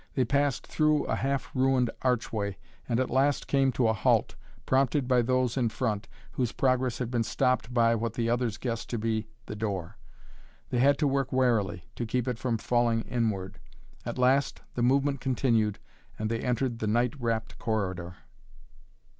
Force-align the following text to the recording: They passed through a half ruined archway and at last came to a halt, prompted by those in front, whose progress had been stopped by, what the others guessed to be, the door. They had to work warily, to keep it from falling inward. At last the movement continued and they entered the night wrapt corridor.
They 0.15 0.25
passed 0.25 0.65
through 0.65 1.03
a 1.05 1.13
half 1.13 1.51
ruined 1.53 1.91
archway 2.01 2.57
and 2.89 2.99
at 2.99 3.11
last 3.11 3.45
came 3.45 3.71
to 3.73 3.87
a 3.87 3.93
halt, 3.93 4.33
prompted 4.65 5.07
by 5.07 5.21
those 5.21 5.57
in 5.57 5.69
front, 5.69 6.07
whose 6.31 6.51
progress 6.53 6.97
had 6.97 7.11
been 7.11 7.21
stopped 7.21 7.71
by, 7.71 7.93
what 7.93 8.15
the 8.15 8.27
others 8.27 8.57
guessed 8.57 8.89
to 8.89 8.97
be, 8.97 9.27
the 9.45 9.55
door. 9.55 9.97
They 10.71 10.79
had 10.79 10.97
to 10.97 11.07
work 11.07 11.31
warily, 11.31 11.85
to 11.97 12.07
keep 12.07 12.27
it 12.27 12.39
from 12.39 12.57
falling 12.57 13.01
inward. 13.03 13.59
At 14.03 14.17
last 14.17 14.63
the 14.73 14.81
movement 14.81 15.21
continued 15.21 15.77
and 16.17 16.31
they 16.31 16.39
entered 16.39 16.79
the 16.79 16.87
night 16.87 17.13
wrapt 17.21 17.59
corridor. 17.59 18.15